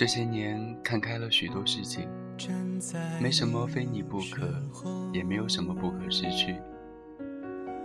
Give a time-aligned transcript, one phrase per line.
[0.00, 2.08] 这些年看开了许多事情，
[3.20, 4.50] 没什么非你不可，
[5.12, 6.56] 也没有什么不可失去。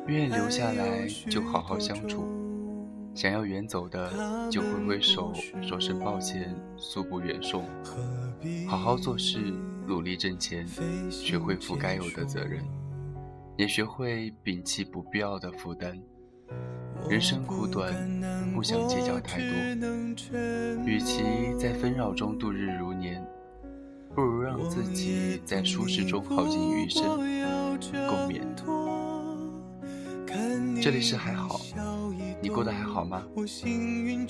[0.08, 2.23] 愿意留下来就好好相处，
[3.14, 7.66] 想要远走的就挥挥手说声抱歉，速不远送。
[8.66, 9.54] 好好做事，
[9.86, 10.66] 努力挣钱，
[11.12, 12.64] 学会负该有的责任，
[13.58, 16.02] 也学会摒弃不必要的负担。
[17.08, 17.94] 人生苦短，
[18.54, 19.48] 不想计较太多。
[20.86, 21.23] 与其
[21.59, 23.23] 在纷扰中度日如年，
[24.16, 27.03] 不如让自己在舒适中耗尽余生，
[28.08, 28.42] 共勉。
[30.81, 31.61] 这里是还好，
[32.42, 33.23] 你过得还好吗？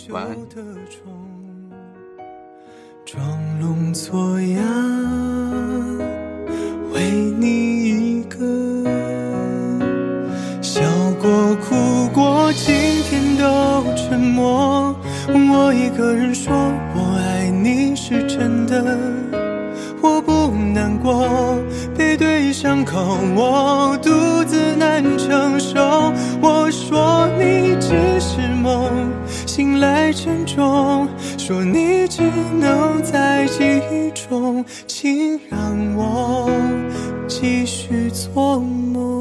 [0.10, 0.38] 晚安。
[3.06, 4.60] 装聋作哑，
[6.92, 8.84] 为你一个，
[10.62, 10.82] 笑
[11.22, 11.76] 过哭
[15.76, 16.54] 一个人说
[16.96, 18.98] 我爱你是真的，
[20.02, 21.28] 我不难过，
[21.98, 24.10] 背对伤口我独
[24.46, 26.14] 自难承受。
[26.42, 29.12] 我说你只是梦，
[29.46, 31.08] 醒来沉重。
[31.38, 32.24] 说你只
[32.60, 35.60] 能在记忆中，请让
[35.96, 36.50] 我
[37.28, 39.15] 继续做梦。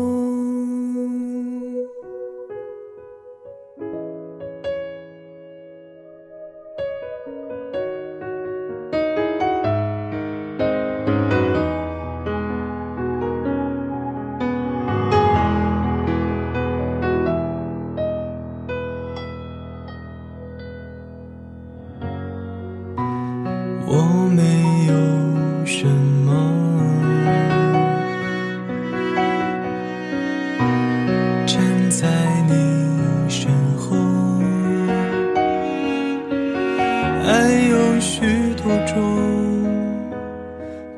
[37.27, 38.21] 爱有许
[38.55, 38.95] 多种，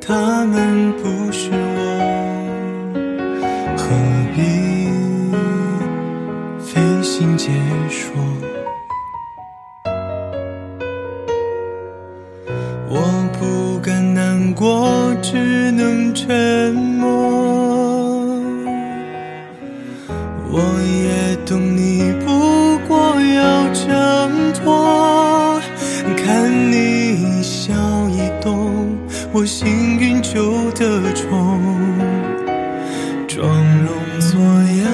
[0.01, 1.79] 他们不是我，
[3.77, 3.87] 何
[4.35, 4.39] 必
[6.61, 7.51] 费心解
[7.89, 8.13] 说？
[12.89, 12.95] 我
[13.39, 17.07] 不敢难过，只能沉默。
[20.51, 20.61] 我
[21.05, 24.65] 也懂你不过要挣脱，
[29.39, 31.61] 我幸运就得宠，
[33.29, 33.47] 装
[33.85, 34.41] 聋作
[34.81, 34.89] 哑，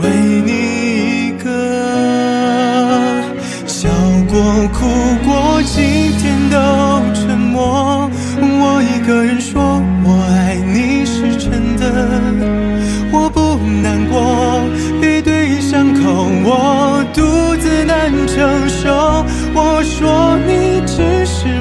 [0.00, 0.08] 为
[0.46, 1.44] 你一个，
[3.66, 3.90] 笑
[4.30, 4.86] 过哭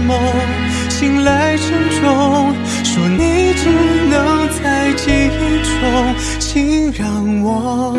[0.08, 0.18] 梦，
[0.90, 1.68] 醒来沉
[2.00, 3.70] 重，说你只
[4.10, 7.98] 能在记忆中，请让我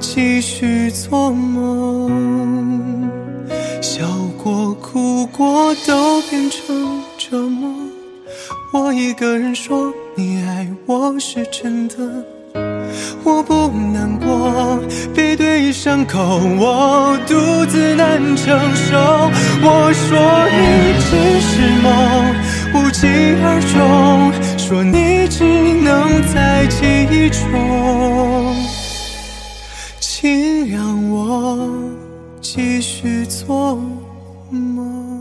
[0.00, 2.10] 继续做梦。
[3.80, 4.06] 笑
[4.42, 7.70] 过、哭过，都变成折磨。
[8.72, 11.94] 我一个人说你爱我是真的，
[13.24, 14.11] 我不能
[14.42, 14.80] 过，
[15.14, 16.18] 背对伤口
[16.58, 17.34] 我独
[17.66, 18.96] 自难承受。
[19.62, 20.18] 我说
[20.50, 20.60] 你
[20.98, 21.86] 只是梦，
[22.74, 23.06] 无疾
[23.44, 25.44] 而终，说你只
[25.82, 28.56] 能在记忆中，
[30.00, 31.58] 请让我。
[32.40, 33.80] 继续做
[34.50, 35.11] 梦，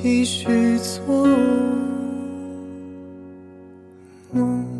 [0.00, 1.26] 继续做
[4.30, 4.77] 梦。